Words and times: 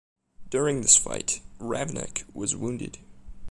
During 0.49 0.81
this 0.81 0.97
fight 0.97 1.41
Raveneck 1.59 2.23
was 2.33 2.55
wounded. 2.55 2.97